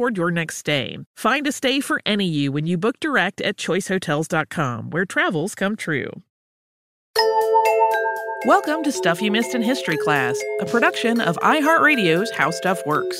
[0.00, 0.96] toward your next stay.
[1.14, 5.76] Find a stay for any you when you book direct at choicehotels.com, where travels come
[5.76, 6.08] true.
[8.46, 13.18] Welcome to Stuff You Missed in History Class, a production of iHeartRadio's How Stuff Works.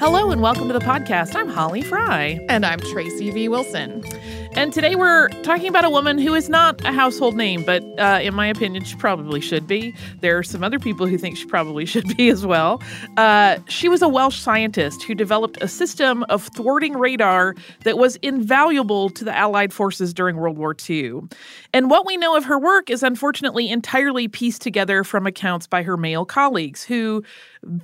[0.00, 1.36] Hello and welcome to the podcast.
[1.36, 2.44] I'm Holly Fry.
[2.48, 3.48] And I'm Tracy V.
[3.48, 4.02] Wilson.
[4.54, 8.18] And today we're talking about a woman who is not a household name, but uh,
[8.20, 9.94] in my opinion, she probably should be.
[10.20, 12.82] There are some other people who think she probably should be as well.
[13.16, 18.16] Uh, she was a Welsh scientist who developed a system of thwarting radar that was
[18.16, 21.20] invaluable to the Allied forces during World War II.
[21.72, 25.84] And what we know of her work is unfortunately entirely pieced together from accounts by
[25.84, 27.22] her male colleagues who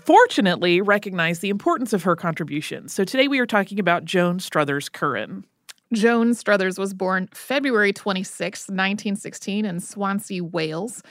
[0.04, 2.92] fortunately recognize the importance of her contributions.
[2.92, 5.44] So today we are talking about Joan Struthers Curran.
[5.92, 11.02] Joan Struthers was born February 26, 1916, in Swansea, Wales.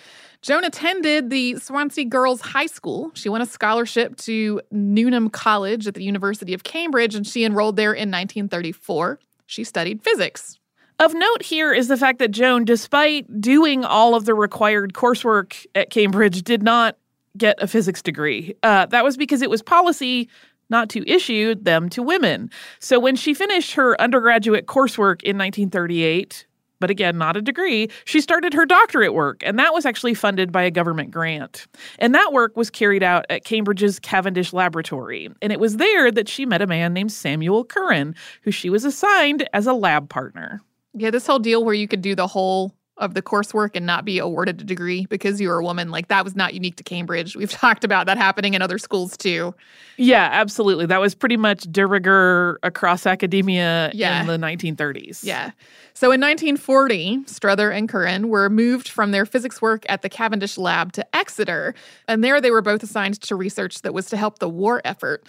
[0.42, 3.12] Joan attended the Swansea Girls High School.
[3.14, 7.78] She won a scholarship to Newnham College at the University of Cambridge, and she enrolled
[7.78, 9.20] there in 1934.
[9.46, 10.60] She studied physics.
[11.00, 15.66] Of note here is the fact that Joan, despite doing all of the required coursework
[15.76, 16.98] at Cambridge, did not
[17.38, 18.56] get a physics degree.
[18.64, 20.30] Uh, that was because it was policy
[20.70, 22.50] not to issue them to women.
[22.80, 26.46] So when she finished her undergraduate coursework in 1938,
[26.80, 30.52] but again, not a degree, she started her doctorate work, and that was actually funded
[30.52, 31.68] by a government grant.
[32.00, 35.30] And that work was carried out at Cambridge's Cavendish Laboratory.
[35.42, 38.84] And it was there that she met a man named Samuel Curran, who she was
[38.86, 40.62] assigned as a lab partner.
[40.94, 44.06] Yeah, this whole deal where you could do the whole of the coursework and not
[44.06, 45.92] be awarded a degree because you were a woman.
[45.92, 47.36] Like that was not unique to Cambridge.
[47.36, 49.54] We've talked about that happening in other schools too.
[49.98, 50.86] Yeah, absolutely.
[50.86, 54.22] That was pretty much de rigueur across academia yeah.
[54.22, 55.24] in the 1930s.
[55.24, 55.52] Yeah.
[55.94, 60.58] So in 1940, Struther and Curran were moved from their physics work at the Cavendish
[60.58, 61.74] lab to Exeter,
[62.08, 65.26] and there they were both assigned to research that was to help the war effort.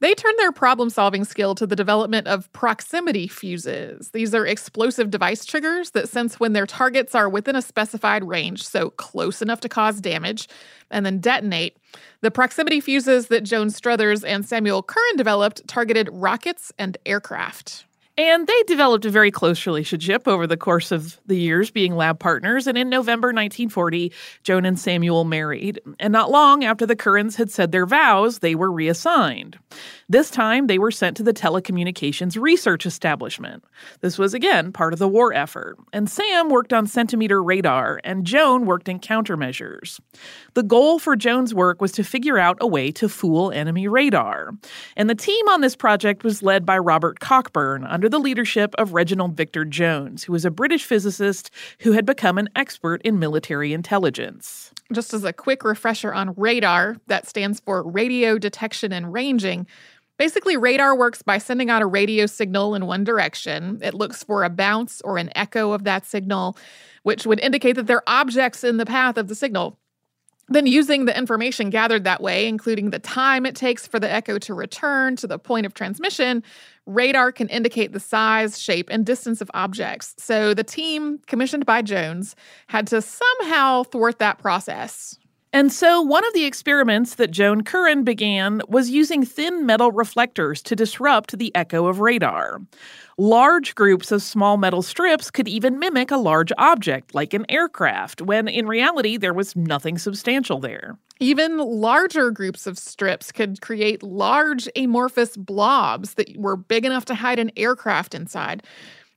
[0.00, 4.10] They turned their problem solving skill to the development of proximity fuses.
[4.10, 8.66] These are explosive device triggers that sense when their targets are within a specified range,
[8.66, 10.48] so close enough to cause damage,
[10.90, 11.76] and then detonate.
[12.22, 17.84] The proximity fuses that Joan Struthers and Samuel Curran developed targeted rockets and aircraft.
[18.16, 22.18] And they developed a very close relationship over the course of the years being lab
[22.18, 22.66] partners.
[22.66, 24.12] And in November 1940,
[24.42, 25.80] Joan and Samuel married.
[25.98, 29.58] And not long after the Currans had said their vows, they were reassigned.
[30.10, 33.62] This time, they were sent to the Telecommunications Research Establishment.
[34.00, 35.76] This was, again, part of the war effort.
[35.92, 40.00] And Sam worked on centimeter radar, and Joan worked in countermeasures.
[40.54, 44.50] The goal for Joan's work was to figure out a way to fool enemy radar.
[44.96, 48.94] And the team on this project was led by Robert Cockburn, under the leadership of
[48.94, 51.52] Reginald Victor Jones, who was a British physicist
[51.82, 54.72] who had become an expert in military intelligence.
[54.92, 59.68] Just as a quick refresher on radar, that stands for radio detection and ranging.
[60.20, 63.78] Basically, radar works by sending out a radio signal in one direction.
[63.80, 66.58] It looks for a bounce or an echo of that signal,
[67.04, 69.78] which would indicate that there are objects in the path of the signal.
[70.50, 74.38] Then, using the information gathered that way, including the time it takes for the echo
[74.40, 76.42] to return to the point of transmission,
[76.84, 80.14] radar can indicate the size, shape, and distance of objects.
[80.18, 85.18] So, the team, commissioned by Jones, had to somehow thwart that process.
[85.52, 90.62] And so, one of the experiments that Joan Curran began was using thin metal reflectors
[90.62, 92.60] to disrupt the echo of radar.
[93.18, 98.22] Large groups of small metal strips could even mimic a large object, like an aircraft,
[98.22, 100.96] when in reality there was nothing substantial there.
[101.18, 107.14] Even larger groups of strips could create large amorphous blobs that were big enough to
[107.16, 108.62] hide an aircraft inside.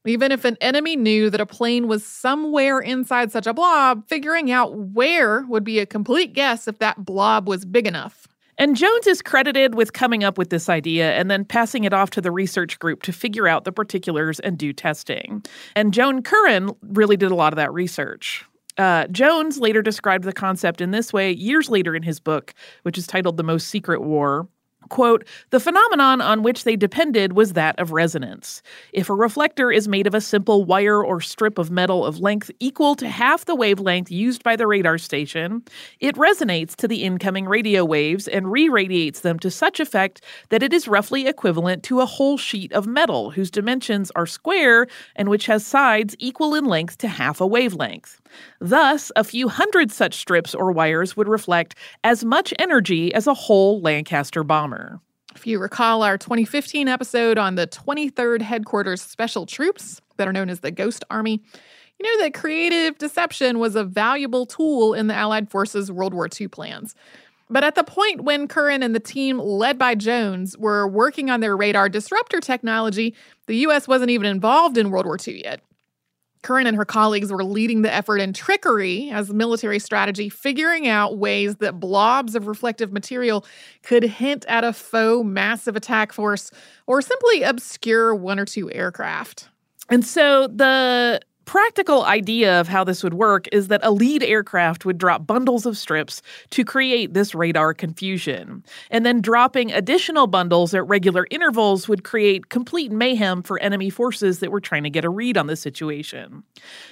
[0.05, 4.51] Even if an enemy knew that a plane was somewhere inside such a blob, figuring
[4.51, 8.27] out where would be a complete guess if that blob was big enough.
[8.57, 12.09] And Jones is credited with coming up with this idea and then passing it off
[12.11, 15.43] to the research group to figure out the particulars and do testing.
[15.75, 18.45] And Joan Curran really did a lot of that research.
[18.77, 22.53] Uh, Jones later described the concept in this way years later in his book,
[22.83, 24.47] which is titled The Most Secret War.
[24.89, 28.61] Quote, the phenomenon on which they depended was that of resonance.
[28.91, 32.51] If a reflector is made of a simple wire or strip of metal of length
[32.59, 35.63] equal to half the wavelength used by the radar station,
[35.99, 40.63] it resonates to the incoming radio waves and re radiates them to such effect that
[40.63, 45.29] it is roughly equivalent to a whole sheet of metal whose dimensions are square and
[45.29, 48.19] which has sides equal in length to half a wavelength.
[48.59, 53.33] Thus, a few hundred such strips or wires would reflect as much energy as a
[53.33, 54.99] whole Lancaster bomber.
[55.35, 60.61] If you recall our 2015 episode on the 23rd Headquarters Special Troops, are known as
[60.61, 61.41] the Ghost Army,
[61.99, 66.29] you know that creative deception was a valuable tool in the Allied forces' World War
[66.39, 66.95] II plans.
[67.49, 71.39] But at the point when Curran and the team led by Jones were working on
[71.39, 73.13] their radar disruptor technology,
[73.47, 75.61] the US wasn't even involved in World War II yet.
[76.43, 81.17] Curran and her colleagues were leading the effort in trickery as military strategy, figuring out
[81.17, 83.45] ways that blobs of reflective material
[83.81, 86.51] could hint at a faux massive attack force
[86.85, 89.49] or simply obscure one or two aircraft.
[89.89, 94.85] And so the practical idea of how this would work is that a lead aircraft
[94.85, 98.63] would drop bundles of strips to create this radar confusion.
[98.89, 104.39] And then dropping additional bundles at regular intervals would create complete mayhem for enemy forces
[104.39, 106.43] that were trying to get a read on the situation.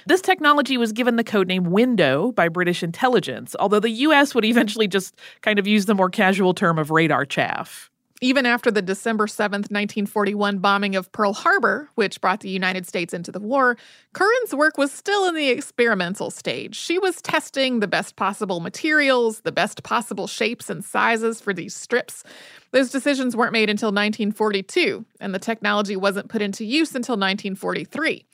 [0.06, 4.88] This technology was given the codename Window by British intelligence, although the US would eventually
[4.88, 7.91] just kind of use the more casual term of radar chaff.
[8.22, 13.12] Even after the December 7th, 1941 bombing of Pearl Harbor, which brought the United States
[13.12, 13.76] into the war,
[14.12, 16.76] Curran's work was still in the experimental stage.
[16.76, 21.74] She was testing the best possible materials, the best possible shapes and sizes for these
[21.74, 22.22] strips.
[22.70, 28.24] Those decisions weren't made until 1942, and the technology wasn't put into use until 1943.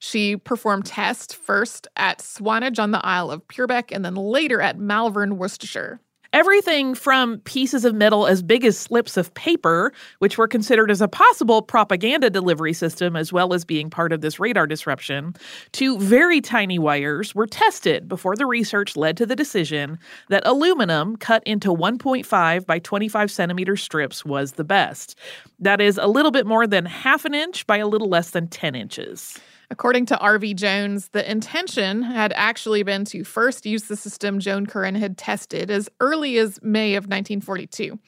[0.00, 4.78] She performed tests first at Swanage on the Isle of Purbeck and then later at
[4.78, 5.98] Malvern, Worcestershire.
[6.32, 11.00] Everything from pieces of metal as big as slips of paper, which were considered as
[11.00, 15.34] a possible propaganda delivery system as well as being part of this radar disruption,
[15.72, 21.16] to very tiny wires were tested before the research led to the decision that aluminum
[21.16, 25.18] cut into 1.5 by 25 centimeter strips was the best.
[25.58, 28.46] That is a little bit more than half an inch by a little less than
[28.46, 29.40] 10 inches.
[29.70, 30.54] According to R.V.
[30.54, 35.70] Jones, the intention had actually been to first use the system Joan Curran had tested
[35.70, 37.98] as early as May of 1942.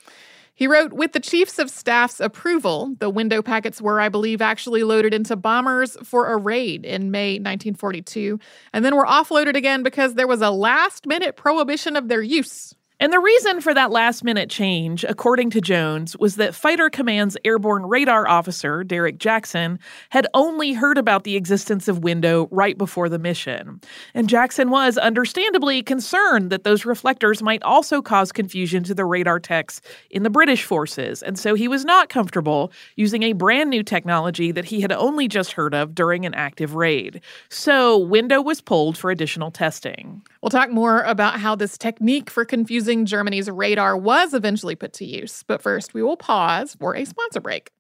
[0.55, 4.83] He wrote, with the Chiefs of Staff's approval, the window packets were, I believe, actually
[4.83, 8.39] loaded into bombers for a raid in May 1942,
[8.73, 12.75] and then were offloaded again because there was a last minute prohibition of their use.
[13.03, 17.37] And the reason for that last minute change, according to Jones, was that Fighter Command's
[17.45, 19.81] airborne radar officer, Derek Jackson,
[20.11, 23.81] had only heard about the existence of Window right before the mission.
[24.15, 29.41] And Jackson was understandably concerned that those reflectors might also cause confusion to the radar
[29.41, 29.81] techs
[30.13, 31.25] in the British forces.
[31.25, 35.27] And so he was not comfortable using a brand new technology that he had only
[35.27, 37.21] just heard of during an active raid.
[37.49, 40.23] So Window was pulled for additional testing.
[40.41, 44.93] We'll talk more about how this technique for confusing using Germany's radar was eventually put
[44.95, 45.43] to use.
[45.49, 47.71] But first, we will pause for a sponsor break.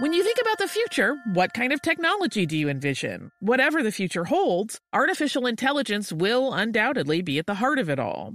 [0.00, 3.30] When you think about the future, what kind of technology do you envision?
[3.40, 8.34] Whatever the future holds, artificial intelligence will undoubtedly be at the heart of it all.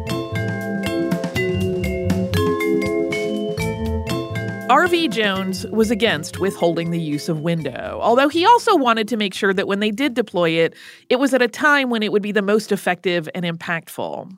[4.71, 5.09] R.V.
[5.09, 9.53] Jones was against withholding the use of window, although he also wanted to make sure
[9.53, 10.75] that when they did deploy it,
[11.09, 14.31] it was at a time when it would be the most effective and impactful.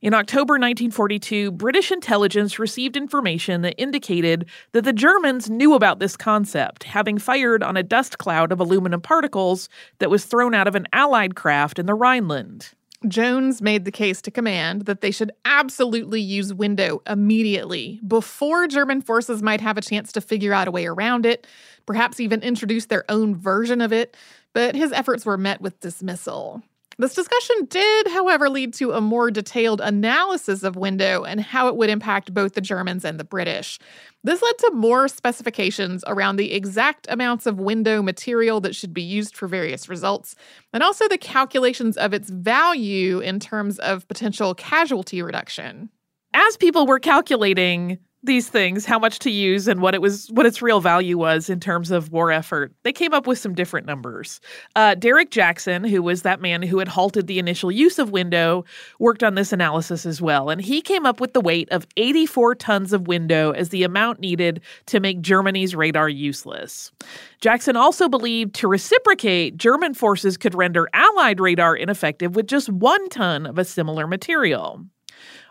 [0.00, 6.16] In October 1942, British intelligence received information that indicated that the Germans knew about this
[6.16, 10.74] concept, having fired on a dust cloud of aluminum particles that was thrown out of
[10.74, 12.70] an Allied craft in the Rhineland.
[13.08, 19.02] Jones made the case to command that they should absolutely use window immediately before German
[19.02, 21.46] forces might have a chance to figure out a way around it,
[21.86, 24.16] perhaps even introduce their own version of it.
[24.52, 26.62] But his efforts were met with dismissal.
[26.98, 31.76] This discussion did, however, lead to a more detailed analysis of window and how it
[31.76, 33.78] would impact both the Germans and the British.
[34.22, 39.02] This led to more specifications around the exact amounts of window material that should be
[39.02, 40.36] used for various results,
[40.72, 45.90] and also the calculations of its value in terms of potential casualty reduction.
[46.32, 50.46] As people were calculating these things, how much to use and what it was, what
[50.46, 53.86] its real value was in terms of war effort, they came up with some different
[53.86, 54.40] numbers.
[54.76, 58.64] Uh, Derek Jackson, who was that man who had halted the initial use of window,
[58.98, 62.54] worked on this analysis as well, and he came up with the weight of 84
[62.56, 66.92] tons of window as the amount needed to make Germany's radar useless.
[67.40, 73.08] Jackson also believed to reciprocate, German forces could render Allied radar ineffective with just one
[73.08, 74.84] ton of a similar material.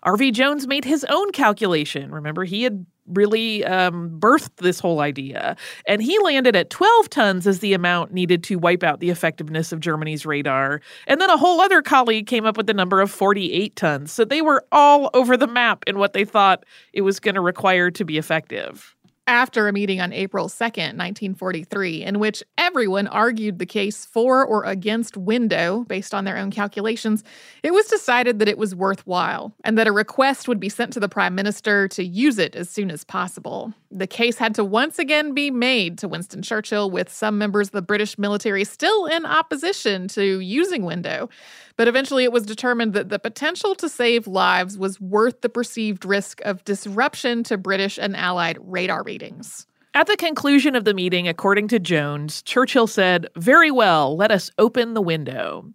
[0.04, 0.32] R.V.
[0.32, 2.12] Jones made his own calculation.
[2.12, 5.56] Remember, he had really um, birthed this whole idea.
[5.88, 9.72] And he landed at 12 tons as the amount needed to wipe out the effectiveness
[9.72, 10.82] of Germany's radar.
[11.08, 14.12] And then a whole other colleague came up with the number of 48 tons.
[14.12, 17.42] So they were all over the map in what they thought it was going to
[17.42, 18.96] require to be effective
[19.28, 24.64] after a meeting on April 2nd, 1943, in which everyone argued the case for or
[24.66, 27.24] against window based on their own calculations,
[27.64, 31.00] it was decided that it was worthwhile and that a request would be sent to
[31.00, 33.74] the prime minister to use it as soon as possible.
[33.96, 37.74] The case had to once again be made to Winston Churchill, with some members of
[37.74, 41.30] the British military still in opposition to using window.
[41.78, 46.06] But eventually, it was determined that the potential to save lives was worth the perceived
[46.06, 49.68] risk of disruption to British and Allied radar readings.
[49.94, 54.50] At the conclusion of the meeting, according to Jones, Churchill said, Very well, let us
[54.58, 55.72] open the window.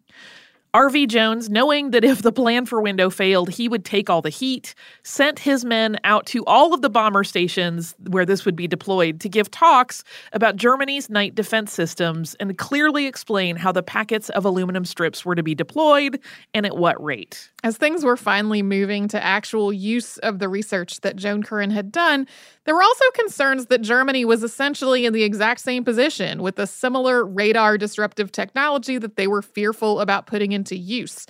[0.75, 1.06] R.V.
[1.06, 4.75] Jones, knowing that if the plan for Window failed, he would take all the heat,
[5.02, 9.20] sent his men out to all of the bomber stations where this would be deployed
[9.20, 14.44] to give talks about Germany's night defense systems and clearly explain how the packets of
[14.44, 16.20] aluminum strips were to be deployed
[16.52, 17.50] and at what rate.
[17.64, 21.90] As things were finally moving to actual use of the research that Joan Curran had
[21.90, 22.26] done,
[22.68, 26.66] there were also concerns that Germany was essentially in the exact same position with a
[26.66, 31.25] similar radar disruptive technology that they were fearful about putting into use.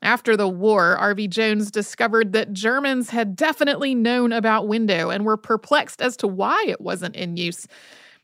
[0.00, 1.26] After the war, R.V.
[1.26, 6.64] Jones discovered that Germans had definitely known about window and were perplexed as to why
[6.68, 7.66] it wasn't in use.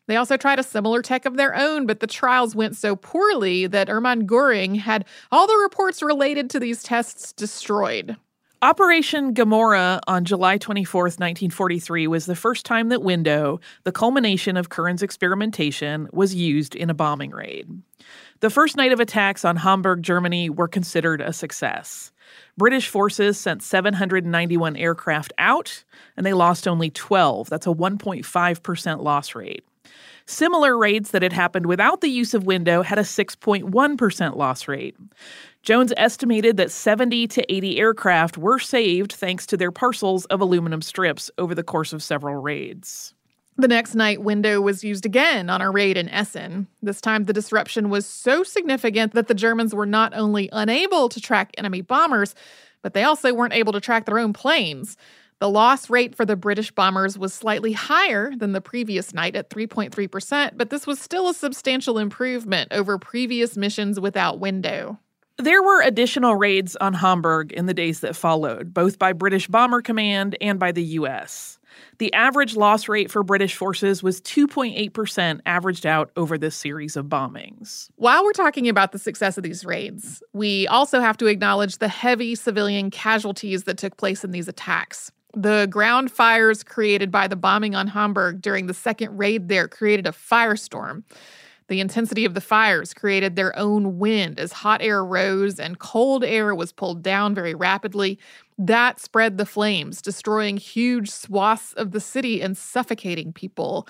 [0.06, 3.66] They also tried a similar tech of their own, but the trials went so poorly
[3.66, 8.16] that Hermann Goering had all the reports related to these tests destroyed.
[8.62, 14.68] Operation Gomorrah on July 24, 1943, was the first time that Window, the culmination of
[14.68, 17.68] Curran's experimentation, was used in a bombing raid.
[18.38, 22.12] The first night of attacks on Hamburg, Germany, were considered a success.
[22.56, 25.82] British forces sent 791 aircraft out,
[26.16, 27.50] and they lost only 12.
[27.50, 29.64] That's a 1.5% loss rate.
[30.26, 34.96] Similar raids that had happened without the use of window had a 6.1% loss rate.
[35.62, 40.82] Jones estimated that 70 to 80 aircraft were saved thanks to their parcels of aluminum
[40.82, 43.14] strips over the course of several raids.
[43.58, 46.68] The next night, window was used again on a raid in Essen.
[46.82, 51.20] This time, the disruption was so significant that the Germans were not only unable to
[51.20, 52.34] track enemy bombers,
[52.80, 54.96] but they also weren't able to track their own planes.
[55.42, 59.50] The loss rate for the British bombers was slightly higher than the previous night at
[59.50, 65.00] 3.3%, but this was still a substantial improvement over previous missions without window.
[65.38, 69.82] There were additional raids on Hamburg in the days that followed, both by British Bomber
[69.82, 71.58] Command and by the U.S.
[71.98, 77.06] The average loss rate for British forces was 2.8%, averaged out over this series of
[77.06, 77.88] bombings.
[77.96, 81.88] While we're talking about the success of these raids, we also have to acknowledge the
[81.88, 85.10] heavy civilian casualties that took place in these attacks.
[85.34, 90.06] The ground fires created by the bombing on Hamburg during the second raid there created
[90.06, 91.04] a firestorm.
[91.68, 96.22] The intensity of the fires created their own wind as hot air rose and cold
[96.22, 98.18] air was pulled down very rapidly.
[98.58, 103.88] That spread the flames, destroying huge swaths of the city and suffocating people.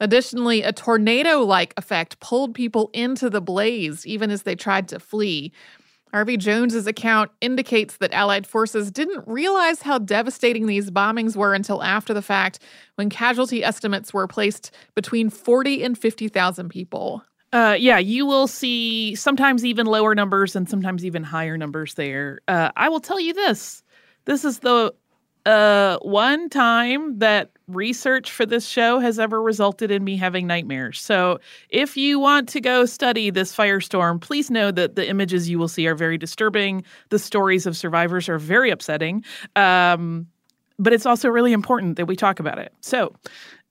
[0.00, 4.98] Additionally, a tornado like effect pulled people into the blaze even as they tried to
[4.98, 5.52] flee.
[6.12, 6.36] R.V.
[6.36, 12.12] Jones's account indicates that Allied forces didn't realize how devastating these bombings were until after
[12.12, 12.58] the fact,
[12.96, 17.22] when casualty estimates were placed between 40 and 50,000 people.
[17.52, 22.40] Uh, yeah, you will see sometimes even lower numbers and sometimes even higher numbers there.
[22.46, 23.82] Uh, I will tell you this:
[24.24, 24.94] this is the
[25.46, 31.00] uh, one time that research for this show has ever resulted in me having nightmares.
[31.00, 35.58] So if you want to go study this firestorm, please know that the images you
[35.58, 36.84] will see are very disturbing.
[37.08, 39.24] The stories of survivors are very upsetting.
[39.56, 40.26] Um,
[40.78, 42.72] but it's also really important that we talk about it.
[42.80, 43.14] So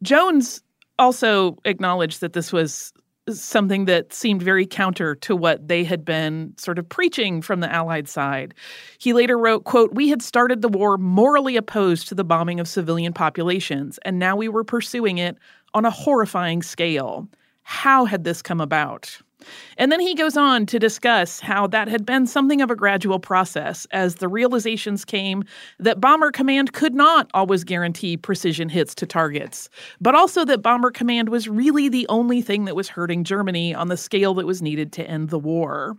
[0.03, 0.61] Jones
[0.99, 2.93] also acknowledged that this was
[3.37, 7.69] something that seemed very counter to what they had been sort of preaching from the
[7.69, 8.53] allied side.
[8.97, 12.67] He later wrote, quote, "We had started the war morally opposed to the bombing of
[12.67, 15.37] civilian populations, and now we were pursuing it
[15.73, 17.27] on a horrifying scale.
[17.63, 19.21] How had this come about?"
[19.77, 23.19] And then he goes on to discuss how that had been something of a gradual
[23.19, 25.43] process as the realizations came
[25.79, 29.69] that Bomber Command could not always guarantee precision hits to targets,
[30.01, 33.87] but also that Bomber Command was really the only thing that was hurting Germany on
[33.87, 35.97] the scale that was needed to end the war.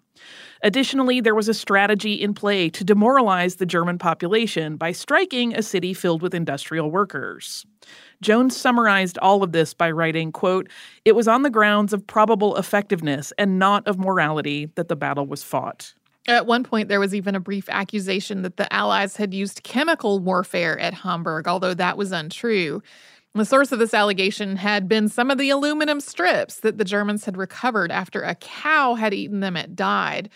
[0.62, 5.62] Additionally, there was a strategy in play to demoralize the German population by striking a
[5.62, 7.64] city filled with industrial workers.
[8.22, 10.68] Jones summarized all of this by writing, quote,
[11.04, 15.26] "It was on the grounds of probable effectiveness and not of morality that the battle
[15.26, 15.94] was fought."
[16.28, 20.18] At one point, there was even a brief accusation that the Allies had used chemical
[20.18, 22.82] warfare at Hamburg, although that was untrue.
[23.34, 27.24] The source of this allegation had been some of the aluminum strips that the Germans
[27.24, 30.28] had recovered after a cow had eaten them at died.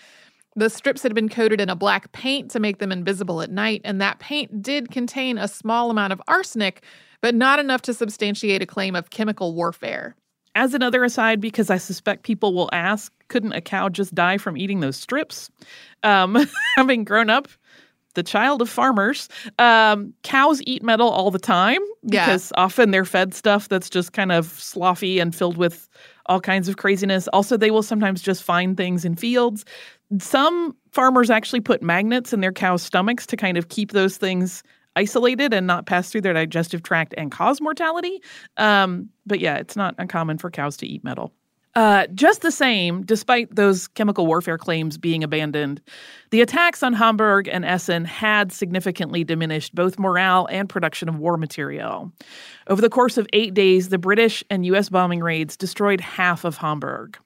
[0.56, 3.80] The strips had been coated in a black paint to make them invisible at night,
[3.84, 6.84] and that paint did contain a small amount of arsenic,
[7.24, 10.14] but not enough to substantiate a claim of chemical warfare.
[10.54, 14.58] As another aside, because I suspect people will ask, couldn't a cow just die from
[14.58, 15.50] eating those strips?
[16.02, 16.36] Um,
[16.76, 17.48] having grown up
[18.12, 22.62] the child of farmers, um, cows eat metal all the time because yeah.
[22.62, 25.88] often they're fed stuff that's just kind of sloppy and filled with
[26.26, 27.26] all kinds of craziness.
[27.28, 29.64] Also, they will sometimes just find things in fields.
[30.18, 34.62] Some farmers actually put magnets in their cows' stomachs to kind of keep those things
[34.96, 38.22] isolated and not pass through their digestive tract and cause mortality.
[38.56, 41.32] Um, but yeah, it's not uncommon for cows to eat metal.
[41.74, 45.80] Uh, just the same, despite those chemical warfare claims being abandoned,
[46.30, 51.36] the attacks on Hamburg and Essen had significantly diminished both morale and production of war
[51.36, 52.12] material.
[52.68, 54.88] Over the course of eight days, the British and U.S.
[54.88, 57.18] bombing raids destroyed half of Hamburg.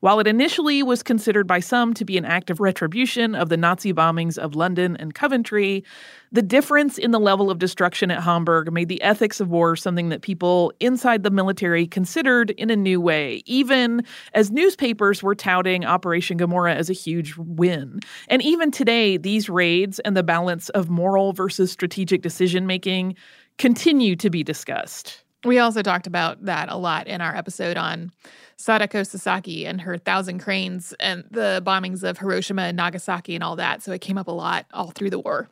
[0.00, 3.56] While it initially was considered by some to be an act of retribution of the
[3.56, 5.84] Nazi bombings of London and Coventry,
[6.32, 10.08] the difference in the level of destruction at Hamburg made the ethics of war something
[10.08, 14.02] that people inside the military considered in a new way, even
[14.32, 18.00] as newspapers were touting Operation Gomorrah as a huge win.
[18.28, 23.16] And even today, these raids and the balance of moral versus strategic decision making
[23.58, 25.24] continue to be discussed.
[25.44, 28.12] We also talked about that a lot in our episode on
[28.60, 33.56] Sadako Sasaki and her Thousand Cranes and the bombings of Hiroshima and Nagasaki and all
[33.56, 33.82] that.
[33.82, 35.48] So it came up a lot all through the war.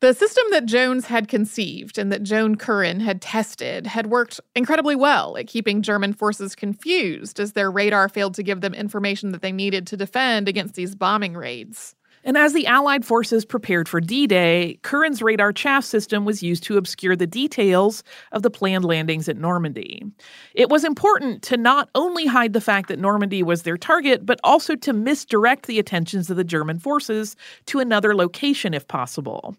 [0.00, 4.94] The system that Jones had conceived and that Joan Curran had tested had worked incredibly
[4.94, 9.42] well at keeping German forces confused as their radar failed to give them information that
[9.42, 11.96] they needed to defend against these bombing raids.
[12.24, 16.62] And as the Allied forces prepared for D Day, Curran's radar chaff system was used
[16.64, 18.02] to obscure the details
[18.32, 20.04] of the planned landings at Normandy.
[20.54, 24.40] It was important to not only hide the fact that Normandy was their target, but
[24.44, 29.56] also to misdirect the attentions of the German forces to another location if possible.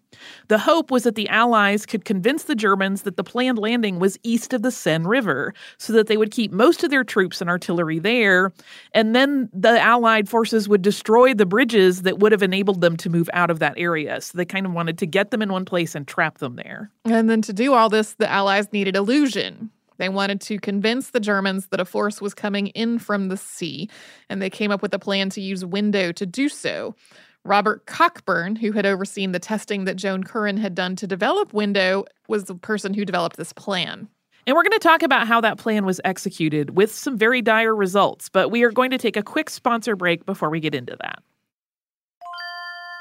[0.48, 4.18] The hope was that the Allies could convince the Germans that the planned landing was
[4.22, 7.48] east of the Seine River, so that they would keep most of their troops and
[7.48, 8.52] artillery there,
[8.92, 13.08] and then the Allied forces would destroy the bridges that would have enabled them to
[13.08, 14.20] move out of that area.
[14.20, 16.90] So they kind of wanted to get them in one place and trap them there.
[17.04, 19.70] And then to do all this, the Allies needed illusion.
[19.98, 23.88] They wanted to convince the Germans that a force was coming in from the sea,
[24.28, 26.96] and they came up with a plan to use window to do so.
[27.44, 32.04] Robert Cockburn, who had overseen the testing that Joan Curran had done to develop Window,
[32.28, 34.08] was the person who developed this plan.
[34.46, 37.76] And we're going to talk about how that plan was executed with some very dire
[37.76, 40.96] results, but we are going to take a quick sponsor break before we get into
[41.00, 41.22] that.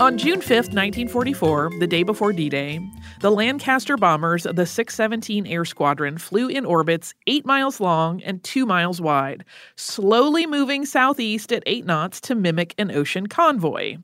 [0.00, 2.80] On June 5, 1944, the day before D Day,
[3.20, 8.42] the Lancaster bombers of the 617 Air Squadron flew in orbits 8 miles long and
[8.42, 9.44] 2 miles wide,
[9.76, 13.98] slowly moving southeast at 8 knots to mimic an ocean convoy.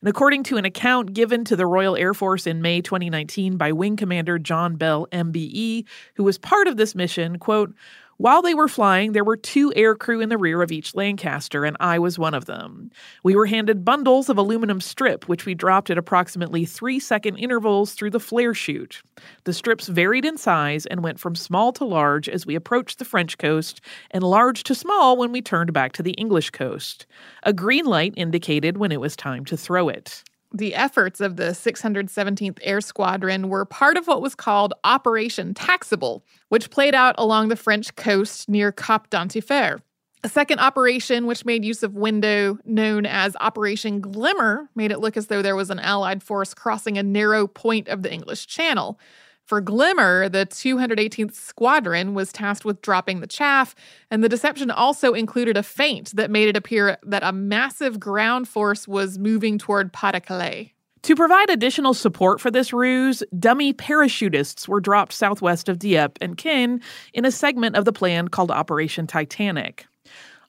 [0.00, 3.70] And according to an account given to the Royal Air Force in May 2019 by
[3.70, 7.74] Wing Commander John Bell, MBE, who was part of this mission, quote,
[8.16, 11.76] while they were flying, there were two aircrew in the rear of each Lancaster, and
[11.80, 12.90] I was one of them.
[13.22, 17.94] We were handed bundles of aluminum strip, which we dropped at approximately three second intervals
[17.94, 19.02] through the flare chute.
[19.44, 23.04] The strips varied in size and went from small to large as we approached the
[23.04, 27.06] French coast, and large to small when we turned back to the English coast.
[27.42, 30.22] A green light indicated when it was time to throw it
[30.54, 36.24] the efforts of the 617th Air Squadron were part of what was called Operation Taxable,
[36.48, 39.80] which played out along the French coast near Cap d'Antifer.
[40.22, 45.16] A second operation, which made use of window known as Operation Glimmer, made it look
[45.16, 48.98] as though there was an Allied force crossing a narrow point of the English Channel.
[49.46, 53.74] For Glimmer, the 218th Squadron was tasked with dropping the chaff,
[54.10, 58.48] and the deception also included a feint that made it appear that a massive ground
[58.48, 60.72] force was moving toward Pas-de-Calais.
[61.02, 66.38] To provide additional support for this ruse, dummy parachutists were dropped southwest of Dieppe and
[66.38, 66.80] Caen
[67.12, 69.86] in a segment of the plan called Operation Titanic.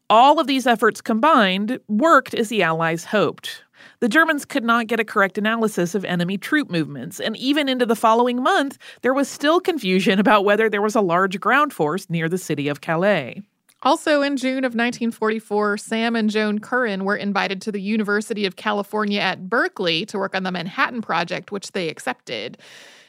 [0.09, 3.64] All of these efforts combined worked as the Allies hoped.
[3.99, 7.85] The Germans could not get a correct analysis of enemy troop movements, and even into
[7.85, 12.09] the following month, there was still confusion about whether there was a large ground force
[12.09, 13.41] near the city of Calais.
[13.83, 18.55] Also, in June of 1944, Sam and Joan Curran were invited to the University of
[18.55, 22.57] California at Berkeley to work on the Manhattan Project, which they accepted.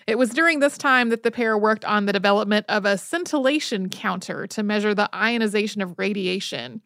[0.07, 3.89] It was during this time that the pair worked on the development of a scintillation
[3.89, 6.83] counter to measure the ionization of radiation.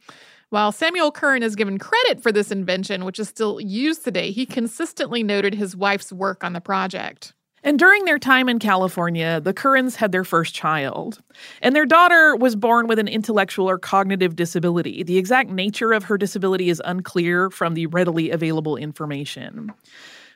[0.50, 4.44] While Samuel Curran is given credit for this invention, which is still used today, he
[4.44, 7.34] consistently noted his wife's work on the project.
[7.62, 11.22] And during their time in California, the Currans had their first child.
[11.62, 15.04] And their daughter was born with an intellectual or cognitive disability.
[15.04, 19.72] The exact nature of her disability is unclear from the readily available information.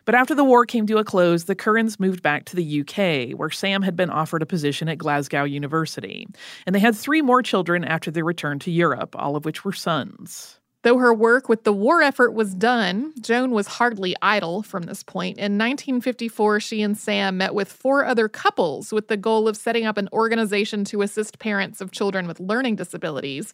[0.04, 3.38] But after the war came to a close, the Currans moved back to the UK,
[3.38, 6.26] where Sam had been offered a position at Glasgow University.
[6.66, 9.72] And they had three more children after their return to Europe, all of which were
[9.72, 10.60] sons.
[10.82, 15.02] Though her work with the war effort was done, Joan was hardly idle from this
[15.02, 15.38] point.
[15.38, 19.86] In 1954, she and Sam met with four other couples with the goal of setting
[19.86, 23.50] up an organization to assist parents of children with learning disabilities.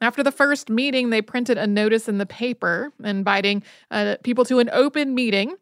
[0.00, 4.58] After the first meeting, they printed a notice in the paper inviting uh, people to
[4.58, 5.54] an open meeting,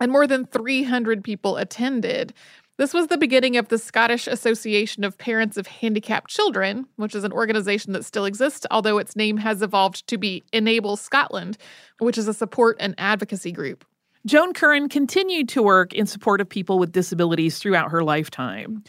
[0.00, 2.32] and more than 300 people attended.
[2.78, 7.24] This was the beginning of the Scottish Association of Parents of Handicapped Children, which is
[7.24, 11.58] an organization that still exists, although its name has evolved to be Enable Scotland,
[11.98, 13.84] which is a support and advocacy group.
[14.24, 18.82] Joan Curran continued to work in support of people with disabilities throughout her lifetime.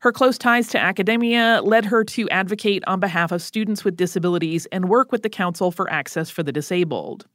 [0.00, 4.66] Her close ties to academia led her to advocate on behalf of students with disabilities
[4.66, 7.26] and work with the Council for Access for the Disabled.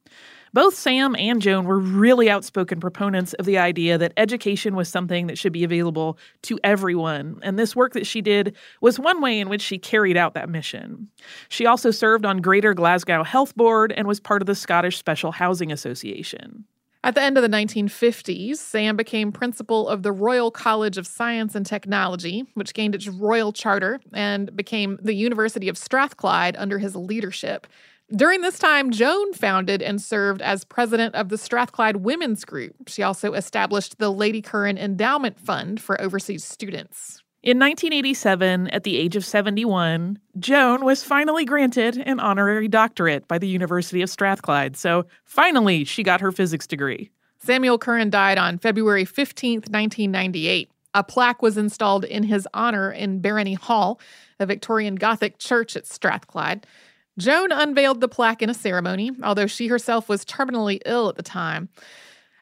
[0.53, 5.25] Both Sam and Joan were really outspoken proponents of the idea that education was something
[5.25, 9.39] that should be available to everyone, and this work that she did was one way
[9.39, 11.07] in which she carried out that mission.
[11.49, 15.31] She also served on Greater Glasgow Health Board and was part of the Scottish Special
[15.31, 16.65] Housing Association.
[17.05, 21.53] At the end of the 1950s, Sam became principal of the Royal College of Science
[21.53, 26.95] and Technology, which gained its royal charter and became the University of Strathclyde under his
[26.95, 27.67] leadership.
[28.15, 32.75] During this time, Joan founded and served as president of the Strathclyde Women's Group.
[32.87, 37.23] She also established the Lady Curran Endowment Fund for overseas students.
[37.41, 43.37] In 1987, at the age of 71, Joan was finally granted an honorary doctorate by
[43.37, 44.77] the University of Strathclyde.
[44.77, 47.09] So finally, she got her physics degree.
[47.39, 50.71] Samuel Curran died on February 15, 1998.
[50.93, 53.99] A plaque was installed in his honor in Barony Hall,
[54.39, 56.65] a Victorian Gothic church at Strathclyde.
[57.17, 61.23] Joan unveiled the plaque in a ceremony, although she herself was terminally ill at the
[61.23, 61.69] time.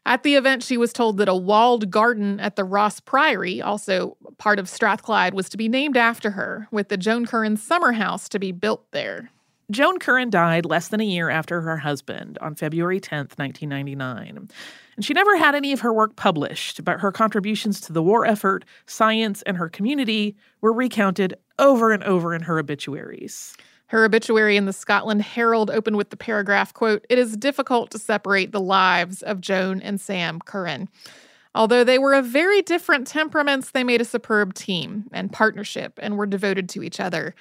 [0.06, 4.18] At the event, she was told that a walled garden at the Ross Priory, also
[4.38, 8.28] part of Strathclyde, was to be named after her, with the Joan Curran summer house
[8.30, 9.30] to be built there.
[9.70, 14.50] Joan Curran died less than a year after her husband on February 10th, 1999.
[14.96, 18.26] And she never had any of her work published, but her contributions to the war
[18.26, 23.56] effort, science, and her community were recounted over and over in her obituaries.
[23.92, 28.00] Her obituary in the Scotland Herald opened with the paragraph, quote, It is difficult to
[28.00, 30.88] separate the lives of Joan and Sam Curran.
[31.54, 36.18] Although they were of very different temperaments, they made a superb team and partnership and
[36.18, 37.36] were devoted to each other.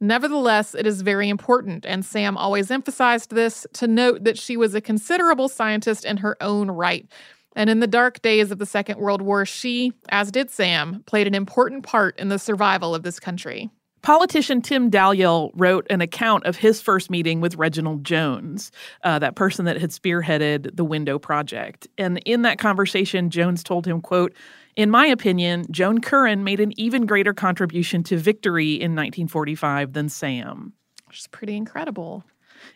[0.00, 4.74] Nevertheless, it is very important, and Sam always emphasized this, to note that she was
[4.74, 7.06] a considerable scientist in her own right.
[7.54, 11.28] And in the dark days of the Second World War, she, as did Sam, played
[11.28, 13.70] an important part in the survival of this country.
[14.02, 18.72] Politician Tim Dalyell wrote an account of his first meeting with Reginald Jones,
[19.04, 21.86] uh, that person that had spearheaded the Window Project.
[21.96, 24.34] And in that conversation, Jones told him, quote,
[24.74, 30.08] in my opinion, Joan Curran made an even greater contribution to victory in 1945 than
[30.08, 30.72] Sam.
[31.06, 32.24] Which is pretty incredible.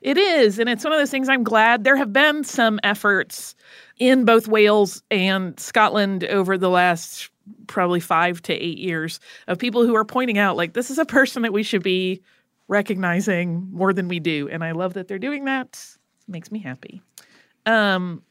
[0.02, 0.58] It is.
[0.58, 3.54] And it's one of those things I'm glad there have been some efforts
[3.98, 7.30] in both Wales and Scotland over the last
[7.66, 11.04] probably five to eight years of people who are pointing out like this is a
[11.04, 12.22] person that we should be
[12.68, 15.68] recognizing more than we do and i love that they're doing that.
[16.28, 17.02] It makes me happy.
[17.64, 18.22] Um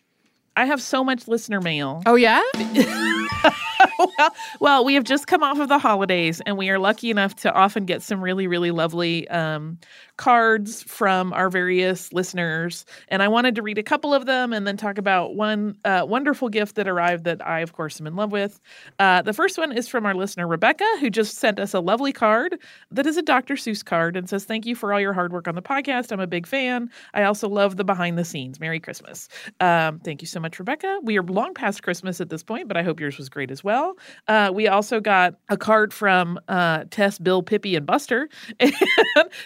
[0.55, 2.01] i have so much listener mail.
[2.05, 2.41] Oh yeah?
[3.97, 7.35] Well, well, we have just come off of the holidays, and we are lucky enough
[7.37, 9.77] to often get some really, really lovely um,
[10.17, 12.85] cards from our various listeners.
[13.09, 16.05] And I wanted to read a couple of them and then talk about one uh,
[16.07, 18.59] wonderful gift that arrived that I, of course, am in love with.
[18.99, 22.13] Uh, the first one is from our listener, Rebecca, who just sent us a lovely
[22.13, 22.57] card
[22.91, 23.55] that is a Dr.
[23.55, 26.11] Seuss card and says, Thank you for all your hard work on the podcast.
[26.11, 26.89] I'm a big fan.
[27.13, 28.59] I also love the behind the scenes.
[28.59, 29.27] Merry Christmas.
[29.59, 30.99] Um, thank you so much, Rebecca.
[31.03, 33.63] We are long past Christmas at this point, but I hope yours was great as
[33.63, 33.97] well.
[34.27, 38.29] Uh, we also got a card from uh, Tess, Bill, Pippi, and Buster.
[38.59, 38.73] And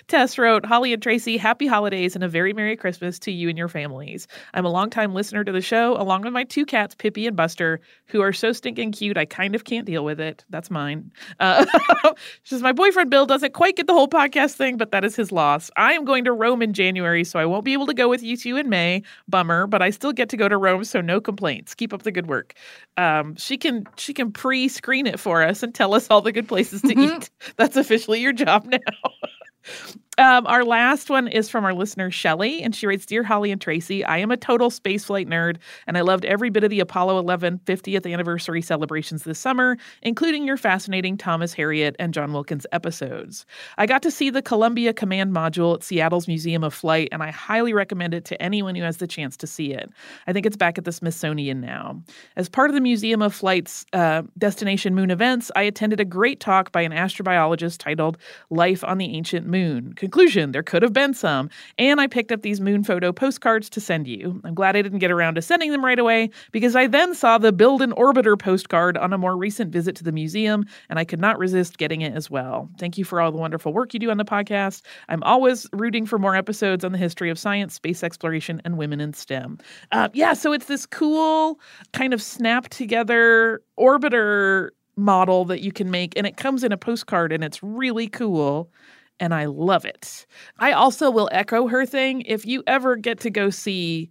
[0.08, 3.58] Tess wrote, Holly and Tracy, happy holidays and a very Merry Christmas to you and
[3.58, 4.28] your families.
[4.54, 7.80] I'm a longtime listener to the show, along with my two cats, Pippi and Buster,
[8.08, 10.44] who are so stinking cute, I kind of can't deal with it.
[10.50, 11.12] That's mine.
[11.40, 11.66] Uh,
[12.44, 15.16] she says, My boyfriend Bill doesn't quite get the whole podcast thing, but that is
[15.16, 15.70] his loss.
[15.78, 18.24] I am going to Rome in January, so I won't be able to go with
[18.24, 19.04] you two in May.
[19.28, 21.76] Bummer, but I still get to go to Rome, so no complaints.
[21.76, 22.54] Keep up the good work.
[22.98, 26.48] Um, she can she can pre-screen it for us and tell us all the good
[26.48, 27.18] places to Mhm.
[27.18, 27.30] eat.
[27.58, 28.78] That's officially your job now.
[30.20, 33.62] Um, our last one is from our listener, Shelly, and she writes Dear Holly and
[33.62, 37.20] Tracy, I am a total spaceflight nerd, and I loved every bit of the Apollo
[37.20, 43.46] 11 50th anniversary celebrations this summer, including your fascinating Thomas Harriot and John Wilkins episodes.
[43.78, 47.32] I got to see the Columbia Command Module at Seattle's Museum of Flight, and I
[47.32, 49.90] highly recommend it to anyone who has the chance to see it.
[50.28, 52.04] I think it's back at the Smithsonian now.
[52.36, 56.42] As part of the Museum of Flight's uh, Destination Moon events, I attended a great
[56.42, 58.18] talk by an astrobiologist titled
[58.50, 59.96] Life on the Ancient Moon.
[60.10, 61.52] Conclusion There could have been some.
[61.78, 64.42] And I picked up these moon photo postcards to send you.
[64.44, 67.38] I'm glad I didn't get around to sending them right away because I then saw
[67.38, 71.06] the Build an Orbiter postcard on a more recent visit to the museum, and I
[71.06, 72.72] could not resist getting it as well.
[72.80, 74.82] Thank you for all the wonderful work you do on the podcast.
[75.10, 79.00] I'm always rooting for more episodes on the history of science, space exploration, and women
[79.00, 79.60] in STEM.
[79.92, 81.60] Uh, yeah, so it's this cool
[81.94, 86.78] kind of snap together orbiter model that you can make, and it comes in a
[86.78, 88.72] postcard, and it's really cool.
[89.20, 90.26] And I love it.
[90.60, 92.22] I also will echo her thing.
[92.22, 94.10] If you ever get to go see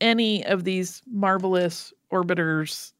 [0.00, 2.92] any of these marvelous orbiters,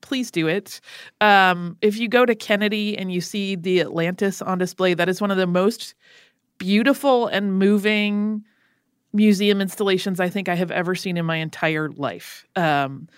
[0.00, 0.80] please do it.
[1.20, 5.20] Um, if you go to Kennedy and you see the Atlantis on display, that is
[5.20, 5.94] one of the most
[6.58, 8.44] beautiful and moving
[9.12, 12.46] museum installations I think I have ever seen in my entire life.
[12.56, 13.08] Um,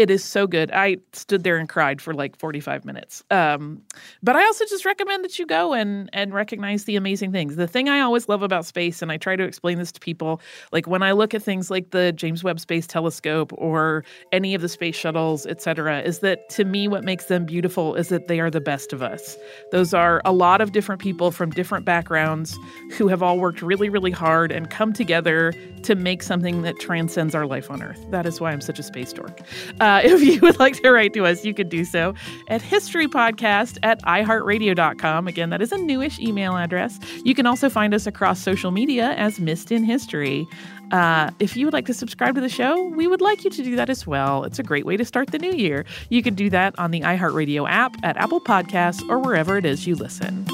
[0.00, 0.70] it is so good.
[0.72, 3.22] I stood there and cried for like 45 minutes.
[3.30, 3.82] Um,
[4.22, 7.56] but I also just recommend that you go and and recognize the amazing things.
[7.56, 10.40] The thing I always love about space, and I try to explain this to people,
[10.72, 14.62] like when I look at things like the James Webb Space Telescope or any of
[14.62, 18.26] the space shuttles, et cetera, is that to me what makes them beautiful is that
[18.26, 19.36] they are the best of us.
[19.70, 22.56] Those are a lot of different people from different backgrounds
[22.92, 27.34] who have all worked really, really hard and come together to make something that transcends
[27.34, 28.02] our life on Earth.
[28.10, 29.42] That is why I'm such a space dork.
[29.90, 32.14] Uh, if you would like to write to us, you could do so
[32.48, 35.26] at historypodcast at iheartradio.com.
[35.26, 37.00] Again, that is a newish email address.
[37.24, 40.46] You can also find us across social media as Missed in History.
[40.92, 43.62] Uh, if you would like to subscribe to the show, we would like you to
[43.62, 44.44] do that as well.
[44.44, 45.84] It's a great way to start the new year.
[46.08, 49.86] You can do that on the iHeartRadio app, at Apple Podcasts, or wherever it is
[49.86, 50.46] you listen.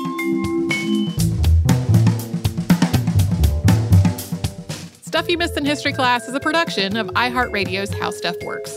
[5.02, 8.76] Stuff You Missed in History Class is a production of iHeartRadio's How Stuff Works.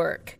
[0.00, 0.39] work.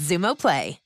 [0.01, 0.79] Xumo Play.